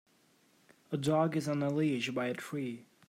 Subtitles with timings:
[0.91, 2.87] A dog is on a leash by a tree